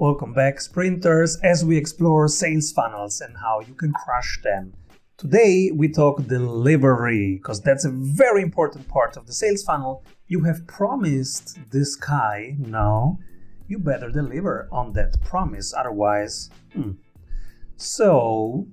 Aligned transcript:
Welcome 0.00 0.32
back, 0.32 0.60
sprinters, 0.60 1.40
as 1.42 1.64
we 1.64 1.76
explore 1.76 2.28
sales 2.28 2.70
funnels 2.70 3.20
and 3.20 3.36
how 3.36 3.58
you 3.66 3.74
can 3.74 3.92
crush 3.92 4.38
them. 4.44 4.72
Today 5.16 5.72
we 5.74 5.88
talk 5.88 6.24
delivery 6.24 7.34
because 7.34 7.60
that's 7.60 7.84
a 7.84 7.90
very 7.90 8.42
important 8.42 8.86
part 8.86 9.16
of 9.16 9.26
the 9.26 9.32
sales 9.32 9.64
funnel. 9.64 10.04
You 10.28 10.44
have 10.44 10.68
promised 10.68 11.58
this 11.72 11.96
guy, 11.96 12.54
now 12.60 13.18
you 13.66 13.80
better 13.80 14.08
deliver 14.08 14.68
on 14.70 14.92
that 14.92 15.20
promise, 15.20 15.74
otherwise, 15.74 16.48
hmm. 16.72 16.92
So, 17.76 18.68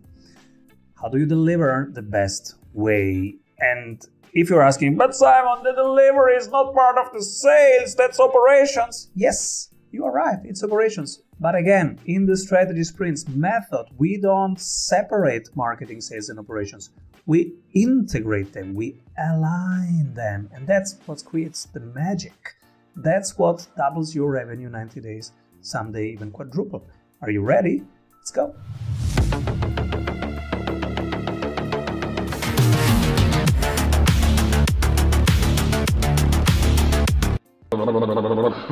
how 1.01 1.09
do 1.09 1.17
you 1.17 1.25
deliver 1.25 1.89
the 1.91 2.03
best 2.03 2.53
way? 2.71 3.37
And 3.57 3.99
if 4.33 4.51
you're 4.51 4.61
asking, 4.61 4.97
but 4.97 5.15
Simon, 5.15 5.63
the 5.63 5.73
delivery 5.73 6.35
is 6.35 6.49
not 6.49 6.75
part 6.75 6.99
of 6.99 7.11
the 7.13 7.23
sales, 7.23 7.95
that's 7.95 8.19
operations. 8.19 9.09
Yes, 9.15 9.69
you 9.95 10.03
are 10.03 10.11
right, 10.11 10.39
it's 10.43 10.63
operations. 10.63 11.21
But 11.39 11.55
again, 11.55 11.99
in 12.05 12.25
the 12.25 12.35
strategy 12.35 12.83
sprints 12.83 13.27
method, 13.29 13.85
we 13.97 14.17
don't 14.17 14.59
separate 14.59 15.47
marketing, 15.55 16.01
sales, 16.01 16.27
and 16.29 16.37
operations. 16.37 16.89
We 17.25 17.53
integrate 17.73 18.51
them, 18.51 18.75
we 18.75 18.99
align 19.17 20.13
them, 20.13 20.49
and 20.53 20.67
that's 20.67 20.97
what 21.05 21.23
creates 21.23 21.65
the 21.65 21.79
magic. 21.79 22.55
That's 22.97 23.37
what 23.37 23.65
doubles 23.77 24.13
your 24.13 24.29
revenue 24.29 24.69
90 24.69 24.99
days, 24.99 25.31
someday 25.61 26.09
even 26.09 26.29
quadruple. 26.29 26.85
Are 27.21 27.31
you 27.31 27.41
ready? 27.41 27.83
Let's 28.19 28.31
go. 28.31 28.53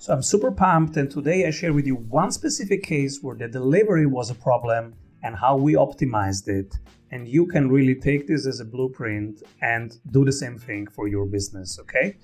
So 0.00 0.14
I'm 0.14 0.22
super 0.22 0.50
pumped, 0.50 0.96
and 0.96 1.10
today 1.10 1.46
I 1.46 1.50
share 1.50 1.74
with 1.74 1.86
you 1.86 1.96
one 1.96 2.30
specific 2.30 2.82
case 2.82 3.18
where 3.20 3.36
the 3.36 3.46
delivery 3.46 4.06
was 4.06 4.30
a 4.30 4.34
problem 4.34 4.94
and 5.22 5.36
how 5.36 5.58
we 5.58 5.74
optimized 5.74 6.48
it. 6.48 6.74
And 7.10 7.28
you 7.28 7.46
can 7.46 7.68
really 7.68 7.94
take 7.94 8.26
this 8.26 8.46
as 8.46 8.60
a 8.60 8.64
blueprint 8.64 9.42
and 9.60 9.94
do 10.10 10.24
the 10.24 10.32
same 10.32 10.58
thing 10.58 10.86
for 10.86 11.06
your 11.06 11.26
business, 11.26 11.78
okay? 11.80 12.16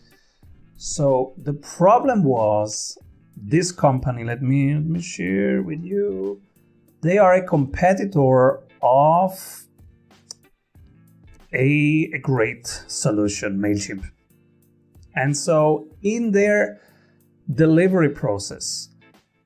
So 0.78 1.34
the 1.36 1.52
problem 1.52 2.24
was 2.24 2.96
this 3.36 3.72
company, 3.72 4.24
let 4.24 4.40
me, 4.40 4.72
let 4.72 4.86
me 4.86 5.02
share 5.02 5.62
with 5.62 5.84
you. 5.84 6.40
They 7.02 7.18
are 7.18 7.34
a 7.34 7.46
competitor 7.46 8.60
of 8.80 9.66
a, 11.52 12.10
a 12.14 12.18
great 12.20 12.66
solution, 12.86 13.58
MailChimp. 13.58 14.06
And 15.14 15.36
so 15.36 15.88
in 16.02 16.30
their 16.30 16.80
delivery 17.54 18.08
process, 18.08 18.88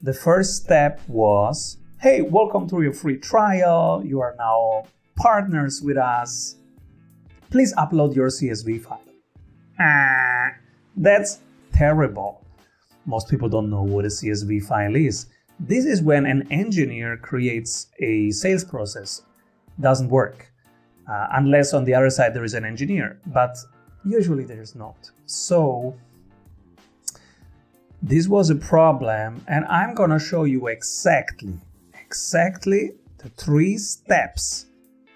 the 0.01 0.13
first 0.13 0.57
step 0.63 1.01
was 1.09 1.77
hey, 2.01 2.23
welcome 2.23 2.67
to 2.67 2.81
your 2.81 2.95
free 2.95 3.19
trial. 3.19 4.03
You 4.03 4.23
are 4.23 4.35
now 4.39 4.85
partners 5.17 5.83
with 5.83 5.99
us. 5.99 6.57
Please 7.51 7.75
upload 7.75 8.17
your 8.17 8.29
CSV 8.29 8.81
file. 8.81 9.03
Ah, 9.79 10.53
that's 10.97 11.41
terrible. 11.75 12.43
Most 13.05 13.29
people 13.29 13.51
don't 13.51 13.69
know 13.69 13.83
what 13.83 14.07
a 14.07 14.09
CSV 14.09 14.65
file 14.65 14.97
is. 14.97 15.27
This 15.59 15.85
is 15.85 16.01
when 16.01 16.25
an 16.25 16.51
engineer 16.51 17.19
creates 17.19 17.89
a 17.99 18.31
sales 18.31 18.65
process. 18.65 19.21
Doesn't 19.79 20.09
work. 20.09 20.51
Uh, 21.07 21.27
unless 21.33 21.75
on 21.75 21.85
the 21.85 21.93
other 21.93 22.09
side 22.09 22.33
there 22.33 22.45
is 22.45 22.55
an 22.55 22.65
engineer. 22.65 23.21
But 23.27 23.59
Usually 24.05 24.45
there 24.45 24.63
is 24.63 24.75
not. 24.75 25.11
So 25.27 25.95
this 28.03 28.29
was 28.29 28.49
a 28.49 28.55
problem 28.55 29.45
and 29.47 29.65
I'm 29.67 29.95
gonna 29.95 30.19
show 30.19 30.45
you 30.45 30.69
exactly, 30.69 31.55
exactly 31.93 32.93
the 33.19 33.29
three 33.31 33.77
steps 33.77 34.67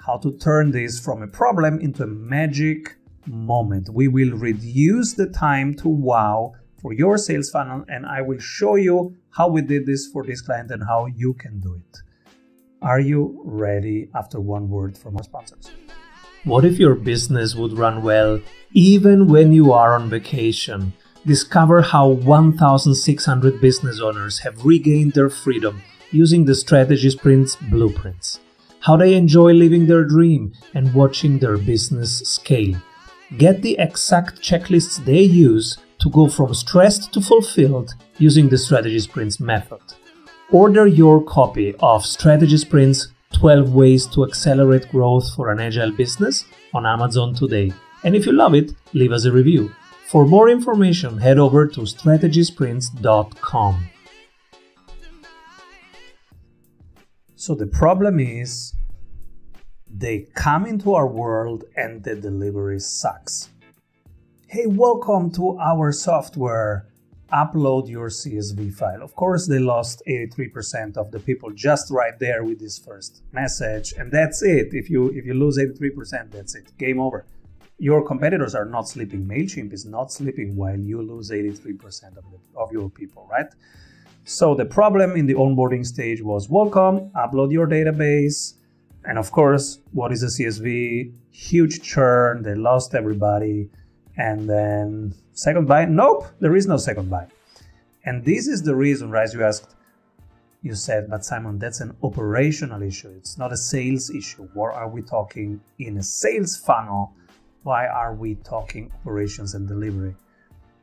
how 0.05 0.19
to 0.19 0.33
turn 0.33 0.71
this 0.71 1.01
from 1.01 1.23
a 1.23 1.27
problem 1.27 1.81
into 1.81 2.03
a 2.03 2.07
magic 2.07 2.97
moment. 3.27 3.89
We 3.89 4.09
will 4.09 4.37
reduce 4.37 5.15
the 5.15 5.31
time 5.31 5.75
to 5.77 5.89
wow 5.89 6.53
for 6.83 6.93
your 6.93 7.17
sales 7.17 7.49
funnel 7.49 7.87
and 7.89 8.05
I 8.05 8.21
will 8.21 8.39
show 8.39 8.75
you 8.75 9.17
how 9.31 9.49
we 9.49 9.63
did 9.63 9.87
this 9.87 10.07
for 10.07 10.23
this 10.23 10.43
client 10.43 10.71
and 10.71 10.85
how 10.85 11.07
you 11.07 11.33
can 11.33 11.61
do 11.61 11.75
it. 11.77 11.99
Are 12.83 13.01
you 13.01 13.41
ready 13.47 14.11
after 14.15 14.41
one 14.41 14.69
word 14.69 14.99
from 14.99 15.17
our 15.17 15.23
sponsors? 15.23 15.71
What 16.45 16.67
if 16.67 16.79
your 16.79 16.95
business 16.95 17.55
would 17.55 17.73
run 17.73 18.03
well 18.03 18.43
even 18.75 19.29
when 19.29 19.55
you 19.55 19.73
are 19.73 19.95
on 19.95 20.11
vacation? 20.11 20.93
Discover 21.27 21.81
how 21.81 22.09
1,600 22.09 23.59
business 23.59 23.99
owners 23.99 24.41
have 24.41 24.67
regained 24.67 25.15
their 25.15 25.31
freedom 25.31 25.83
using 26.11 26.45
the 26.45 26.55
Strategy 26.55 27.09
Sprints 27.09 27.57
blueprints. 27.57 28.41
How 28.81 28.99
they 28.99 29.15
enjoy 29.15 29.55
living 29.55 29.87
their 29.87 30.05
dream 30.05 30.53
and 30.75 30.93
watching 30.93 31.39
their 31.39 31.57
business 31.57 32.19
scale. 32.19 32.77
Get 33.39 33.63
the 33.63 33.77
exact 33.79 34.43
checklists 34.43 35.03
they 35.03 35.23
use 35.23 35.79
to 36.01 36.11
go 36.11 36.29
from 36.29 36.53
stressed 36.53 37.15
to 37.15 37.23
fulfilled 37.23 37.95
using 38.19 38.51
the 38.51 38.59
Strategy 38.59 39.01
Sprints 39.01 39.41
method. 39.41 39.81
Order 40.53 40.87
your 40.87 41.25
copy 41.25 41.75
of 41.81 42.05
Strategy 42.05 42.59
Sprints 42.59 43.09
12 43.33 43.73
Ways 43.75 44.07
to 44.09 44.25
Accelerate 44.25 44.91
Growth 44.91 45.35
for 45.35 45.51
an 45.51 45.59
Agile 45.59 45.93
Business 45.93 46.45
on 46.75 46.85
Amazon 46.85 47.35
today. 47.35 47.73
And 48.05 48.15
if 48.15 48.27
you 48.27 48.33
love 48.33 48.55
it, 48.55 48.73
leave 48.93 49.13
us 49.13 49.25
a 49.25 49.33
review. 49.33 49.75
For 50.07 50.27
more 50.27 50.51
information, 50.51 51.19
head 51.19 51.39
over 51.39 51.67
to 51.67 51.81
strategysprints.com. 51.81 53.91
So 57.37 57.55
the 57.55 57.67
problem 57.67 58.21
is 58.21 58.75
they 59.91 60.27
come 60.35 60.67
into 60.67 60.95
our 60.95 61.07
world 61.07 61.65
and 61.77 62.05
the 62.05 62.17
delivery 62.17 62.81
sucks. 62.81 63.49
Hey, 64.47 64.67
welcome 64.67 65.31
to 65.33 65.59
our 65.59 65.91
software 65.91 66.87
upload 67.33 67.89
your 67.89 68.09
CSV 68.09 68.75
file. 68.75 69.03
Of 69.03 69.17
course, 69.17 69.49
they 69.49 69.59
lost 69.59 70.03
83% 70.07 70.97
of 70.97 71.11
the 71.11 71.19
people 71.19 71.51
just 71.51 71.91
right 71.91 72.17
there 72.19 72.45
with 72.45 72.61
this 72.61 72.79
first 72.79 73.23
message, 73.33 73.95
and 73.99 74.13
that's 74.13 74.43
it. 74.43 74.69
If 74.73 74.91
you 74.91 75.09
if 75.09 75.25
you 75.25 75.35
lose 75.35 75.59
83%, 75.59 76.31
that's 76.31 76.55
it. 76.55 76.77
Game 76.79 77.01
over. 77.01 77.27
Your 77.79 78.07
competitors 78.07 78.55
are 78.55 78.65
not 78.65 78.89
sleeping. 78.89 79.27
Mailchimp 79.27 79.73
is 79.73 79.85
not 79.85 80.13
sleeping 80.13 80.57
while 80.57 80.79
you 80.79 81.03
lose 81.03 81.31
83% 81.31 82.17
of, 82.17 82.25
the, 82.31 82.39
of 82.57 82.73
your 82.73 82.89
people, 82.89 83.29
right? 83.31 83.47
So 84.25 84.55
the 84.55 84.65
problem 84.65 85.17
in 85.17 85.27
the 85.27 85.35
onboarding 85.35 85.85
stage 85.85 86.23
was 86.23 86.49
welcome, 86.49 87.11
upload 87.11 87.53
your 87.53 87.67
database, 87.67 88.55
and 89.05 89.19
of 89.19 89.31
course, 89.33 89.81
what 89.93 90.13
is 90.13 90.23
a 90.23 90.27
CSV? 90.27 91.13
Huge 91.31 91.83
churn. 91.83 92.43
They 92.43 92.55
lost 92.55 92.95
everybody 92.95 93.69
and 94.17 94.49
then 94.49 95.15
second 95.33 95.67
buy? 95.67 95.85
Nope, 95.85 96.27
there 96.41 96.57
is 96.57 96.67
no 96.67 96.77
second 96.77 97.11
buy. 97.11 97.27
And 98.05 98.25
this 98.25 98.47
is 98.47 98.63
the 98.63 98.75
reason, 98.75 99.11
right? 99.11 99.31
You 99.33 99.45
asked, 99.45 99.75
you 100.63 100.75
said, 100.75 101.11
but 101.11 101.25
Simon, 101.25 101.59
that's 101.59 101.81
an 101.81 101.97
operational 102.03 102.83
issue. 102.83 103.09
It's 103.17 103.37
not 103.37 103.53
a 103.53 103.57
sales 103.57 104.11
issue. 104.11 104.49
What 104.55 104.75
are 104.75 104.89
we 104.89 105.03
talking 105.03 105.61
in 105.79 105.99
a 105.99 106.03
sales 106.03 106.57
funnel? 106.57 107.15
Why 107.65 107.87
are 107.87 108.15
we 108.15 108.35
talking 108.37 108.93
operations 109.01 109.55
and 109.55 109.67
delivery? 109.67 110.15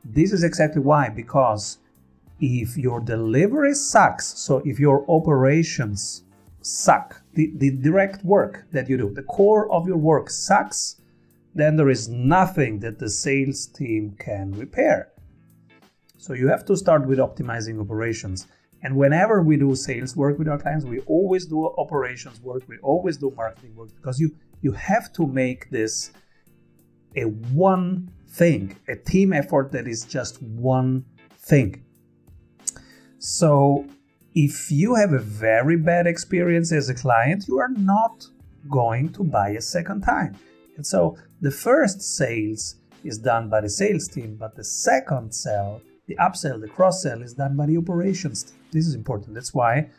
This 0.04 0.32
is 0.32 0.42
exactly 0.42 0.82
why, 0.82 1.08
because 1.10 1.78
if 2.40 2.76
your 2.76 2.98
delivery 2.98 3.72
sucks, 3.74 4.26
so 4.26 4.60
if 4.64 4.80
your 4.80 5.08
operations 5.08 6.24
suck, 6.60 7.22
the, 7.34 7.52
the 7.54 7.70
direct 7.70 8.24
work 8.24 8.66
that 8.72 8.88
you 8.88 8.98
do, 8.98 9.10
the 9.14 9.22
core 9.22 9.70
of 9.70 9.86
your 9.86 9.96
work 9.96 10.28
sucks, 10.28 11.00
then 11.54 11.76
there 11.76 11.88
is 11.88 12.08
nothing 12.08 12.80
that 12.80 12.98
the 12.98 13.08
sales 13.08 13.66
team 13.66 14.16
can 14.18 14.50
repair. 14.50 15.12
So 16.18 16.32
you 16.32 16.48
have 16.48 16.64
to 16.64 16.76
start 16.76 17.06
with 17.06 17.18
optimizing 17.18 17.80
operations. 17.80 18.48
And 18.82 18.96
whenever 18.96 19.40
we 19.40 19.56
do 19.56 19.76
sales 19.76 20.16
work 20.16 20.36
with 20.36 20.48
our 20.48 20.58
clients, 20.58 20.84
we 20.84 20.98
always 21.00 21.46
do 21.46 21.72
operations 21.78 22.40
work, 22.40 22.64
we 22.66 22.78
always 22.78 23.18
do 23.18 23.32
marketing 23.36 23.76
work 23.76 23.90
because 23.94 24.18
you 24.18 24.34
you 24.62 24.72
have 24.72 25.12
to 25.12 25.26
make 25.26 25.70
this 25.70 26.12
a 27.16 27.22
one 27.22 28.10
thing, 28.28 28.76
a 28.88 28.96
team 28.96 29.32
effort 29.32 29.72
that 29.72 29.86
is 29.86 30.04
just 30.04 30.42
one 30.42 31.04
thing. 31.38 31.84
So 33.18 33.86
if 34.34 34.70
you 34.70 34.94
have 34.94 35.12
a 35.12 35.18
very 35.18 35.76
bad 35.76 36.06
experience 36.06 36.72
as 36.72 36.88
a 36.88 36.94
client, 36.94 37.46
you 37.46 37.58
are 37.58 37.68
not 37.68 38.26
going 38.70 39.10
to 39.10 39.24
buy 39.24 39.50
a 39.50 39.60
second 39.60 40.02
time. 40.02 40.36
And 40.76 40.86
so 40.86 41.16
the 41.40 41.50
first 41.50 42.00
sales 42.00 42.76
is 43.04 43.18
done 43.18 43.48
by 43.48 43.60
the 43.60 43.68
sales 43.68 44.08
team, 44.08 44.36
but 44.36 44.56
the 44.56 44.64
second 44.64 45.34
sell, 45.34 45.82
the 46.06 46.16
upsell, 46.16 46.60
the 46.60 46.68
cross 46.68 47.02
sell 47.02 47.20
is 47.22 47.34
done 47.34 47.56
by 47.56 47.66
the 47.66 47.76
operations 47.76 48.44
team. 48.44 48.58
This 48.72 48.86
is 48.86 48.94
important. 48.94 49.34
That's 49.34 49.52
why 49.52 49.90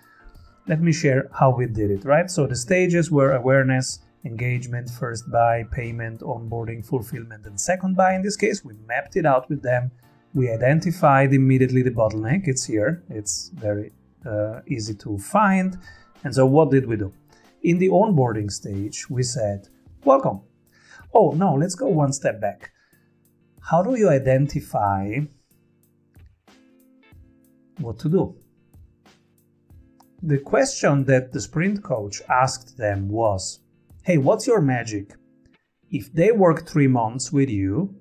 let 0.68 0.81
me 0.81 0.94
share 0.94 1.30
how 1.33 1.50
we 1.51 1.65
did 1.65 1.92
it, 1.92 2.06
right? 2.06 2.30
So 2.30 2.48
the 2.48 2.56
stages 2.56 3.12
were 3.12 3.33
awareness, 3.33 4.00
engagement, 4.25 4.90
first 4.90 5.30
buy, 5.30 5.64
payment, 5.72 6.22
onboarding, 6.22 6.86
fulfillment, 6.86 7.46
and 7.46 7.60
second 7.60 7.96
buy. 7.96 8.14
In 8.14 8.22
this 8.22 8.38
case, 8.38 8.64
we 8.64 8.74
mapped 8.88 9.16
it 9.16 9.25
out 9.25 9.50
with 9.50 9.62
them 9.62 9.92
We 10.34 10.50
identified 10.50 11.31
immediately 11.31 11.84
the 11.84 11.92
bottleneck. 11.92 12.48
It's 12.48 12.66
here. 12.66 13.04
It's 13.10 13.52
very 13.54 13.92
uh, 14.25 14.62
easy 14.68 14.96
to 14.96 15.20
find. 15.20 15.78
And 16.24 16.34
so, 16.34 16.46
what 16.48 16.72
did 16.72 16.88
we 16.88 16.96
do? 16.96 17.14
In 17.62 17.78
the 17.78 17.90
onboarding 17.90 18.50
stage, 18.52 19.10
we 19.10 19.22
said, 19.22 19.68
Welcome. 20.04 20.42
Oh, 21.14 21.31
no, 21.31 21.54
let's 21.54 21.75
go 21.75 21.88
one 21.88 22.14
step 22.14 22.42
back. 22.42 22.72
How 23.62 23.84
do 23.84 23.96
you 23.96 24.10
identify 24.10 25.20
what 27.80 28.00
to 28.00 28.10
do? 28.10 28.36
The 30.24 30.40
question 30.40 31.06
that 31.06 31.31
the 31.31 31.42
sprint 31.42 31.84
coach 31.84 32.22
asked 32.28 32.78
them 32.78 33.10
was 33.10 33.60
Hey, 34.05 34.17
what's 34.17 34.47
your 34.47 34.59
magic? 34.59 35.13
If 35.89 36.11
they 36.11 36.33
work 36.33 36.67
three 36.67 36.89
months 36.89 37.31
with 37.31 37.50
you, 37.50 37.95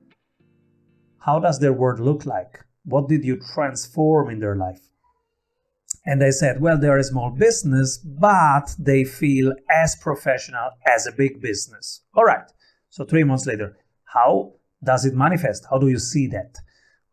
how 1.20 1.38
does 1.38 1.60
their 1.60 1.72
world 1.72 2.00
look 2.00 2.26
like? 2.26 2.64
What 2.84 3.08
did 3.08 3.24
you 3.24 3.38
transform 3.54 4.28
in 4.28 4.40
their 4.40 4.56
life? 4.56 4.80
And 6.04 6.20
they 6.20 6.32
said, 6.32 6.60
well, 6.60 6.76
they're 6.76 6.98
a 6.98 7.04
small 7.04 7.30
business, 7.30 7.98
but 7.98 8.74
they 8.80 9.04
feel 9.04 9.52
as 9.70 9.94
professional 9.94 10.70
as 10.88 11.06
a 11.06 11.12
big 11.12 11.40
business. 11.40 12.00
All 12.16 12.24
right. 12.24 12.50
So 12.90 13.04
three 13.04 13.22
months 13.22 13.46
later, 13.46 13.76
how 14.06 14.54
does 14.82 15.04
it 15.04 15.14
manifest? 15.14 15.66
How 15.70 15.78
do 15.78 15.86
you 15.86 16.00
see 16.00 16.26
that? 16.26 16.56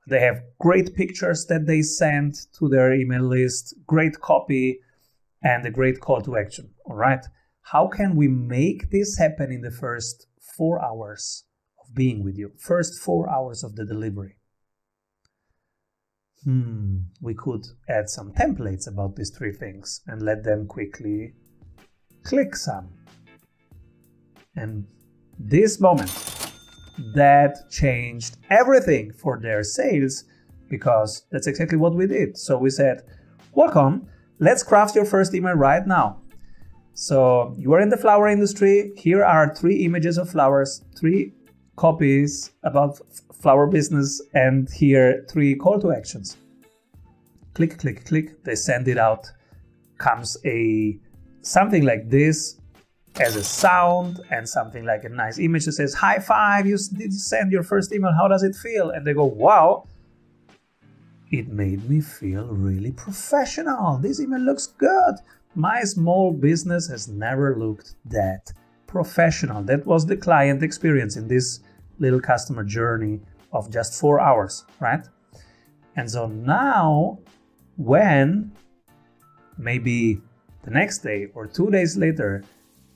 They 0.07 0.21
have 0.21 0.41
great 0.57 0.95
pictures 0.95 1.45
that 1.45 1.67
they 1.67 1.83
send 1.83 2.33
to 2.53 2.67
their 2.67 2.91
email 2.91 3.21
list, 3.21 3.75
great 3.85 4.19
copy, 4.19 4.79
and 5.43 5.63
a 5.67 5.69
great 5.69 5.99
call 5.99 6.21
to 6.21 6.37
action. 6.37 6.71
All 6.85 6.95
right. 6.95 7.23
How 7.61 7.87
can 7.87 8.15
we 8.15 8.27
make 8.27 8.89
this 8.89 9.17
happen 9.17 9.51
in 9.51 9.61
the 9.61 9.71
first 9.71 10.27
four 10.57 10.83
hours 10.83 11.45
of 11.79 11.93
being 11.93 12.23
with 12.23 12.37
you? 12.37 12.51
First 12.57 12.99
four 12.99 13.29
hours 13.29 13.63
of 13.63 13.75
the 13.75 13.85
delivery. 13.85 14.37
Hmm, 16.43 16.99
we 17.21 17.33
could 17.33 17.65
add 17.87 18.09
some 18.09 18.31
templates 18.31 18.87
about 18.87 19.15
these 19.15 19.29
three 19.29 19.51
things 19.51 20.01
and 20.07 20.21
let 20.21 20.43
them 20.43 20.67
quickly 20.67 21.33
click 22.23 22.55
some. 22.55 22.89
And 24.55 24.87
this 25.37 25.79
moment 25.79 26.11
that 27.13 27.69
changed 27.69 28.37
everything 28.49 29.11
for 29.11 29.39
their 29.39 29.63
sales 29.63 30.23
because 30.69 31.25
that's 31.31 31.47
exactly 31.47 31.77
what 31.77 31.95
we 31.95 32.07
did. 32.07 32.37
So 32.37 32.57
we 32.57 32.69
said, 32.69 33.01
Welcome, 33.53 34.07
let's 34.39 34.63
craft 34.63 34.95
your 34.95 35.05
first 35.05 35.33
email 35.33 35.53
right 35.53 35.85
now. 35.85 36.21
So 36.99 37.55
you 37.57 37.71
are 37.71 37.79
in 37.79 37.87
the 37.87 37.95
flower 37.95 38.27
industry. 38.27 38.91
Here 38.97 39.23
are 39.23 39.55
three 39.55 39.85
images 39.85 40.17
of 40.17 40.29
flowers, 40.29 40.83
three 40.97 41.31
copies 41.77 42.51
about 42.63 42.99
flower 43.41 43.67
business, 43.67 44.21
and 44.33 44.69
here 44.69 45.25
three 45.29 45.55
call 45.55 45.79
to 45.79 45.93
actions. 45.93 46.35
Click, 47.53 47.79
click, 47.79 48.03
click. 48.03 48.43
They 48.43 48.55
send 48.55 48.89
it 48.89 48.97
out. 48.97 49.31
Comes 49.97 50.35
a 50.43 50.99
something 51.41 51.85
like 51.85 52.09
this 52.09 52.59
as 53.21 53.37
a 53.37 53.45
sound 53.45 54.19
and 54.29 54.47
something 54.47 54.83
like 54.83 55.05
a 55.05 55.09
nice 55.09 55.39
image 55.39 55.63
that 55.65 55.71
says 55.71 55.93
high 55.93 56.19
five 56.19 56.67
you 56.67 56.77
did 56.97 57.13
send 57.13 57.51
your 57.51 57.63
first 57.63 57.91
email 57.93 58.13
how 58.13 58.27
does 58.27 58.43
it 58.43 58.55
feel 58.55 58.91
and 58.91 59.07
they 59.07 59.13
go 59.13 59.25
wow 59.25 59.83
it 61.31 61.47
made 61.47 61.89
me 61.89 61.99
feel 62.01 62.45
really 62.47 62.91
professional 62.91 63.97
this 63.97 64.19
email 64.19 64.39
looks 64.39 64.67
good 64.67 65.15
my 65.55 65.83
small 65.83 66.31
business 66.31 66.87
has 66.87 67.07
never 67.07 67.57
looked 67.57 67.95
that 68.05 68.51
professional 68.87 69.63
that 69.63 69.85
was 69.85 70.05
the 70.05 70.17
client 70.17 70.63
experience 70.63 71.15
in 71.15 71.27
this 71.27 71.59
little 71.99 72.19
customer 72.19 72.63
journey 72.63 73.19
of 73.51 73.71
just 73.71 73.99
four 73.99 74.19
hours 74.19 74.65
right 74.79 75.07
and 75.95 76.09
so 76.09 76.27
now 76.27 77.19
when 77.77 78.51
maybe 79.57 80.21
the 80.63 80.71
next 80.71 80.99
day 80.99 81.27
or 81.33 81.45
two 81.45 81.69
days 81.69 81.97
later 81.97 82.43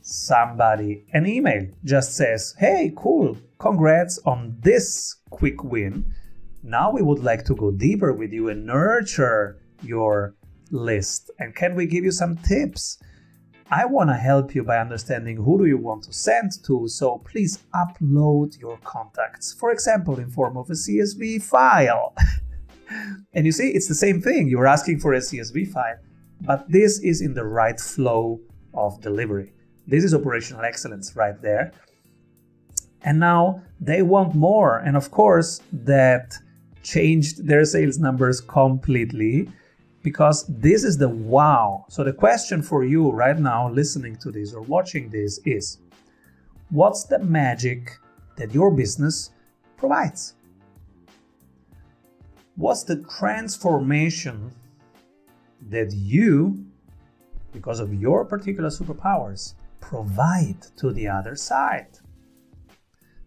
somebody 0.04 1.06
an 1.14 1.26
email 1.26 1.66
just 1.84 2.16
says, 2.16 2.56
Hey, 2.60 2.94
cool, 2.96 3.38
congrats 3.58 4.20
on 4.26 4.58
this 4.60 5.16
quick 5.30 5.64
win. 5.64 6.14
Now 6.62 6.92
we 6.92 7.02
would 7.02 7.24
like 7.24 7.46
to 7.46 7.56
go 7.56 7.72
deeper 7.72 8.14
with 8.14 8.32
you 8.32 8.50
and 8.50 8.66
nurture 8.66 9.60
your 9.82 10.36
list. 10.74 11.32
And 11.40 11.56
can 11.56 11.76
we 11.76 11.86
give 11.86 12.04
you 12.04 12.12
some 12.12 12.38
tips? 12.38 12.98
I 13.72 13.86
want 13.86 14.10
to 14.10 14.16
help 14.16 14.54
you 14.54 14.64
by 14.64 14.78
understanding 14.78 15.38
who 15.38 15.58
do 15.58 15.66
you 15.66 15.78
want 15.78 16.04
to 16.04 16.14
send 16.14 16.52
to, 16.66 16.88
so 16.88 17.20
please 17.20 17.60
upload 17.74 18.60
your 18.60 18.78
contacts. 18.84 19.54
For 19.54 19.72
example, 19.72 20.20
in 20.20 20.30
form 20.30 20.58
of 20.58 20.70
a 20.70 20.74
CSV 20.74 21.42
file. 21.42 22.14
and 23.34 23.46
you 23.46 23.52
see, 23.52 23.70
it's 23.70 23.88
the 23.88 23.96
same 23.96 24.22
thing. 24.22 24.48
You're 24.48 24.68
asking 24.68 25.00
for 25.00 25.14
a 25.14 25.20
CSV 25.20 25.72
file, 25.72 25.98
but 26.42 26.70
this 26.70 27.00
is 27.00 27.22
in 27.22 27.34
the 27.34 27.46
right 27.46 27.80
flow 27.80 28.42
of 28.74 29.02
delivery. 29.02 29.54
This 29.88 30.04
is 30.04 30.14
operational 30.14 30.64
excellence 30.64 31.16
right 31.16 31.42
there. 31.42 31.72
And 33.04 33.20
now 33.20 33.62
they 33.80 34.02
want 34.02 34.36
more. 34.36 34.78
And 34.78 34.96
of 34.96 35.12
course, 35.12 35.62
that 35.72 36.36
changed 36.84 37.48
their 37.48 37.66
sales 37.66 37.98
numbers 37.98 38.40
completely 38.42 39.50
because 40.04 40.46
this 40.48 40.84
is 40.84 40.98
the 40.98 41.10
wow. 41.10 41.86
So, 41.90 42.04
the 42.04 42.14
question 42.14 42.62
for 42.62 42.84
you 42.84 43.10
right 43.12 43.38
now, 43.40 43.70
listening 43.70 44.18
to 44.18 44.32
this 44.32 44.54
or 44.54 44.62
watching 44.62 45.10
this, 45.10 45.40
is 45.46 45.80
what's 46.70 47.06
the 47.06 47.20
magic 47.20 47.98
that 48.38 48.54
your 48.54 48.70
business 48.70 49.32
provides? 49.78 50.36
What's 52.56 52.84
the 52.84 52.98
transformation 53.18 54.52
that 55.70 55.92
you, 55.94 56.66
because 57.52 57.80
of 57.80 57.94
your 57.94 58.26
particular 58.26 58.70
superpowers, 58.70 59.54
provide 59.80 60.62
to 60.78 60.92
the 60.92 61.08
other 61.08 61.36
side. 61.36 62.00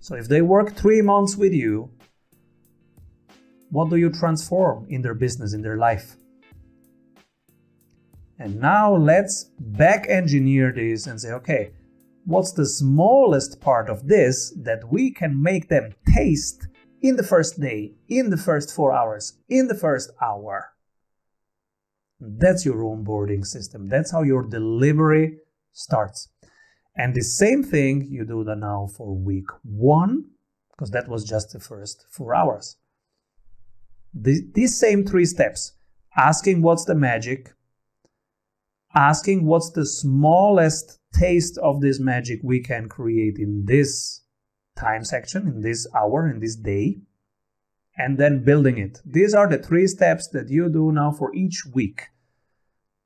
So 0.01 0.15
if 0.15 0.29
they 0.29 0.43
work 0.43 0.75
three 0.75 1.03
months 1.03 1.37
with 1.37 1.53
you, 1.53 1.91
what 3.71 3.91
do 3.91 3.97
you 3.97 4.11
transform 4.11 4.87
in 4.89 5.03
their 5.03 5.15
business, 5.15 5.53
in 5.53 5.63
their 5.63 5.77
life? 5.77 6.17
And 8.39 8.61
now 8.61 8.95
let's 8.95 9.51
back 9.59 10.07
engineer 10.09 10.73
this 10.73 11.07
and 11.07 11.21
say, 11.21 11.33
okay, 11.33 11.73
what's 12.25 12.53
the 12.53 12.67
smallest 12.67 13.61
part 13.61 13.89
of 13.89 14.09
this 14.09 14.53
that 14.63 14.91
we 14.91 15.11
can 15.11 15.43
make 15.43 15.69
them 15.69 15.95
taste 16.15 16.69
in 17.01 17.17
the 17.17 17.23
first 17.23 17.61
day, 17.61 17.95
in 18.09 18.31
the 18.31 18.37
first 18.37 18.75
four 18.75 18.93
hours, 18.93 19.39
in 19.49 19.69
the 19.69 19.75
first 19.75 20.11
hour? 20.21 20.73
That's 22.21 22.65
your 22.65 22.77
onboarding 22.77 23.45
system. 23.47 23.89
That's 23.89 24.13
how 24.13 24.23
your 24.23 24.43
delivery 24.43 25.39
starts. 25.73 26.29
And 26.97 27.15
the 27.15 27.23
same 27.23 27.63
thing 27.63 28.07
you 28.11 28.25
do 28.25 28.43
that 28.45 28.57
now 28.57 28.89
for 28.97 29.15
week 29.15 29.49
one, 29.63 30.25
because 30.73 30.91
that 30.91 31.09
was 31.09 31.25
just 31.25 31.53
the 31.53 31.61
first 31.61 32.07
four 32.11 32.35
hours. 32.35 32.77
The, 34.15 34.41
these 34.55 34.79
same 34.79 35.05
three 35.05 35.27
steps 35.27 35.73
asking 36.17 36.63
what's 36.63 36.87
the 36.87 36.95
magic, 36.95 37.53
asking 38.97 39.45
what's 39.45 39.71
the 39.71 39.87
smallest 39.87 40.99
taste 41.13 41.59
of 41.59 41.81
this 41.81 42.01
magic 42.01 42.41
we 42.43 42.61
can 42.61 42.89
create 42.89 43.37
in 43.39 43.65
this 43.67 44.23
time 44.77 45.05
section, 45.05 45.47
in 45.47 45.61
this 45.61 45.87
hour, 45.95 46.29
in 46.29 46.41
this 46.41 46.57
day, 46.57 46.97
and 47.97 48.19
then 48.19 48.43
building 48.43 48.79
it. 48.79 49.01
These 49.05 49.35
are 49.35 49.49
the 49.49 49.59
three 49.59 49.87
steps 49.87 50.29
that 50.29 50.49
you 50.49 50.69
do 50.69 50.93
now 50.93 51.13
for 51.13 51.35
each 51.35 51.65
week. 51.73 52.07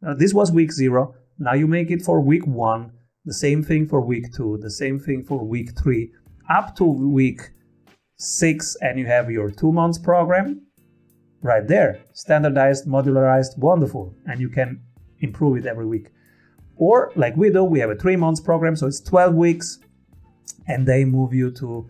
Now, 0.00 0.14
this 0.14 0.32
was 0.32 0.50
week 0.52 0.72
zero. 0.72 1.14
Now 1.38 1.54
you 1.54 1.66
make 1.66 1.90
it 1.90 2.02
for 2.02 2.20
week 2.20 2.46
one 2.46 2.92
the 3.24 3.34
same 3.34 3.62
thing 3.62 3.86
for 3.86 4.00
week 4.00 4.32
two, 4.34 4.58
the 4.62 4.70
same 4.70 4.98
thing 4.98 5.22
for 5.22 5.44
week 5.44 5.78
three, 5.78 6.10
up 6.48 6.74
to 6.76 6.84
week 6.84 7.50
six, 8.16 8.76
and 8.80 8.98
you 8.98 9.06
have 9.06 9.30
your 9.30 9.50
two 9.50 9.72
months 9.72 9.98
program 9.98 10.66
right 11.42 11.66
there. 11.68 12.00
Standardized, 12.12 12.86
modularized, 12.86 13.58
wonderful. 13.58 14.14
And 14.26 14.40
you 14.40 14.48
can 14.48 14.82
improve 15.20 15.58
it 15.58 15.66
every 15.66 15.86
week. 15.86 16.08
Or 16.76 17.12
like 17.14 17.36
we 17.36 17.50
do, 17.50 17.64
we 17.64 17.78
have 17.80 17.90
a 17.90 17.94
three 17.94 18.16
months 18.16 18.40
program, 18.40 18.76
so 18.76 18.86
it's 18.86 19.00
12 19.00 19.34
weeks, 19.34 19.78
and 20.66 20.86
they 20.86 21.04
move 21.04 21.34
you 21.34 21.50
to 21.52 21.88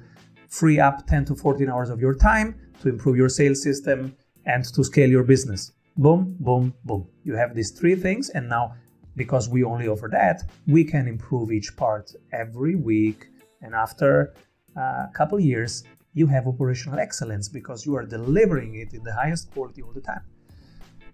free 0.48 0.80
up 0.80 1.06
10 1.06 1.26
to 1.26 1.34
14 1.34 1.68
hours 1.68 1.90
of 1.90 2.00
your 2.00 2.14
time 2.14 2.60
to 2.82 2.88
improve 2.88 3.16
your 3.16 3.28
sales 3.28 3.62
system 3.62 4.16
and 4.46 4.64
to 4.64 4.82
scale 4.82 5.08
your 5.08 5.22
business. 5.22 5.72
Boom, 5.96 6.36
boom, 6.40 6.74
boom. 6.84 7.06
You 7.24 7.34
have 7.34 7.54
these 7.54 7.70
three 7.70 7.94
things, 7.94 8.30
and 8.30 8.48
now 8.48 8.74
because 9.16 9.48
we 9.48 9.64
only 9.64 9.86
offer 9.86 10.08
that, 10.10 10.42
we 10.66 10.82
can 10.84 11.06
improve 11.06 11.52
each 11.52 11.76
part 11.76 12.12
every 12.32 12.74
week. 12.74 13.28
And 13.60 13.74
after 13.74 14.34
a 14.76 15.08
couple 15.14 15.38
years, 15.38 15.84
you 16.14 16.26
have 16.26 16.46
operational 16.46 16.98
excellence 16.98 17.48
because 17.48 17.84
you 17.86 17.94
are 17.96 18.04
delivering 18.04 18.76
it 18.76 18.94
in 18.94 19.02
the 19.04 19.12
highest 19.12 19.50
quality 19.52 19.82
all 19.82 19.92
the 19.92 20.00
time. 20.00 20.22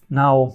Now, 0.09 0.55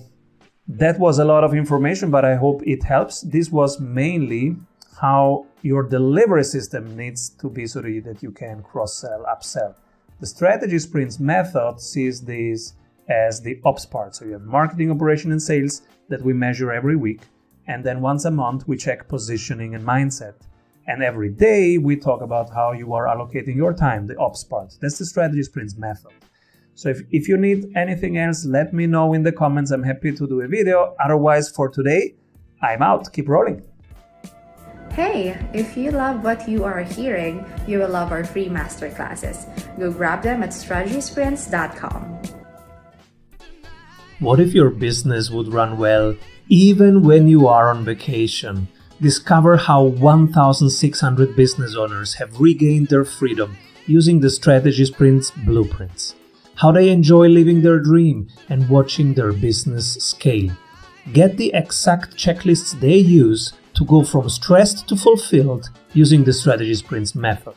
that 0.67 0.99
was 0.99 1.19
a 1.19 1.25
lot 1.25 1.43
of 1.43 1.53
information, 1.53 2.11
but 2.11 2.25
I 2.25 2.35
hope 2.35 2.61
it 2.65 2.83
helps. 2.83 3.21
This 3.21 3.51
was 3.51 3.79
mainly 3.79 4.55
how 4.99 5.47
your 5.61 5.83
delivery 5.83 6.43
system 6.43 6.95
needs 6.95 7.29
to 7.29 7.49
be 7.49 7.67
so 7.67 7.81
that 7.81 8.19
you 8.21 8.31
can 8.31 8.61
cross 8.63 8.99
sell, 8.99 9.25
upsell. 9.27 9.75
The 10.19 10.27
strategy 10.27 10.77
sprints 10.79 11.19
method 11.19 11.79
sees 11.79 12.21
these 12.21 12.73
as 13.09 13.41
the 13.41 13.59
ops 13.65 13.85
part. 13.85 14.15
So 14.15 14.25
you 14.25 14.33
have 14.33 14.43
marketing, 14.43 14.91
operation, 14.91 15.31
and 15.31 15.41
sales 15.41 15.81
that 16.09 16.21
we 16.21 16.33
measure 16.33 16.71
every 16.71 16.95
week. 16.95 17.21
And 17.67 17.83
then 17.83 18.01
once 18.01 18.25
a 18.25 18.31
month, 18.31 18.67
we 18.67 18.77
check 18.77 19.07
positioning 19.07 19.75
and 19.75 19.83
mindset. 19.83 20.35
And 20.87 21.03
every 21.03 21.29
day, 21.29 21.77
we 21.77 21.95
talk 21.95 22.21
about 22.21 22.53
how 22.53 22.71
you 22.71 22.93
are 22.93 23.05
allocating 23.05 23.55
your 23.55 23.73
time, 23.73 24.07
the 24.07 24.17
ops 24.17 24.43
part. 24.43 24.75
That's 24.81 24.97
the 24.97 25.05
strategy 25.05 25.43
sprints 25.43 25.75
method. 25.77 26.11
So 26.75 26.89
if, 26.89 27.01
if 27.11 27.27
you 27.27 27.37
need 27.37 27.71
anything 27.75 28.17
else, 28.17 28.45
let 28.45 28.73
me 28.73 28.87
know 28.87 29.13
in 29.13 29.23
the 29.23 29.31
comments. 29.31 29.71
I'm 29.71 29.83
happy 29.83 30.11
to 30.11 30.27
do 30.27 30.41
a 30.41 30.47
video. 30.47 30.95
Otherwise, 31.03 31.49
for 31.49 31.69
today, 31.69 32.15
I'm 32.61 32.81
out. 32.81 33.11
Keep 33.13 33.29
rolling. 33.29 33.63
Hey, 34.93 35.39
if 35.53 35.77
you 35.77 35.91
love 35.91 36.23
what 36.23 36.49
you 36.49 36.65
are 36.65 36.83
hearing, 36.83 37.45
you 37.65 37.79
will 37.79 37.89
love 37.89 38.11
our 38.11 38.25
free 38.25 38.49
masterclasses. 38.49 39.47
Go 39.79 39.91
grab 39.91 40.21
them 40.21 40.43
at 40.43 40.49
strategysprints.com. 40.49 42.19
What 44.19 44.39
if 44.39 44.53
your 44.53 44.69
business 44.69 45.31
would 45.31 45.47
run 45.47 45.77
well 45.77 46.15
even 46.49 47.03
when 47.03 47.27
you 47.27 47.47
are 47.47 47.69
on 47.69 47.85
vacation? 47.85 48.67
Discover 48.99 49.57
how 49.57 49.83
1,600 49.83 51.35
business 51.35 51.75
owners 51.75 52.15
have 52.15 52.39
regained 52.39 52.89
their 52.89 53.05
freedom 53.05 53.57
using 53.87 54.19
the 54.19 54.29
Strategy 54.29 54.85
Sprints 54.85 55.31
blueprints 55.31 56.15
how 56.61 56.71
they 56.71 56.89
enjoy 56.89 57.27
living 57.27 57.61
their 57.63 57.79
dream 57.79 58.27
and 58.47 58.69
watching 58.69 59.15
their 59.15 59.33
business 59.33 59.95
scale. 59.95 60.51
Get 61.11 61.37
the 61.37 61.51
exact 61.55 62.15
checklists 62.15 62.79
they 62.79 62.97
use 62.97 63.53
to 63.73 63.83
go 63.83 64.03
from 64.03 64.29
stressed 64.29 64.87
to 64.87 64.95
fulfilled 64.95 65.71
using 65.93 66.23
the 66.23 66.31
Strategy 66.31 66.75
Sprints 66.75 67.15
method. 67.15 67.55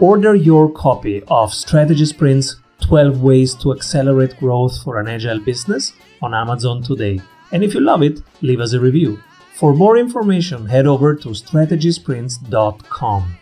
Order 0.00 0.34
your 0.34 0.68
copy 0.72 1.22
of 1.28 1.54
Strategy 1.54 2.06
Sprints 2.06 2.56
12 2.80 3.22
Ways 3.22 3.54
to 3.54 3.72
Accelerate 3.72 4.36
Growth 4.38 4.82
for 4.82 4.98
an 4.98 5.06
Agile 5.06 5.38
Business 5.38 5.92
on 6.20 6.34
Amazon 6.34 6.82
today. 6.82 7.20
And 7.52 7.62
if 7.62 7.72
you 7.72 7.80
love 7.80 8.02
it, 8.02 8.20
leave 8.42 8.58
us 8.58 8.72
a 8.72 8.80
review. 8.80 9.20
For 9.54 9.72
more 9.72 9.96
information, 9.96 10.66
head 10.66 10.88
over 10.88 11.14
to 11.14 11.28
strategysprints.com. 11.28 13.36